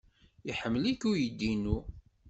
Iḥemmel-ik 0.49 1.01
uydi-inu. 1.09 1.77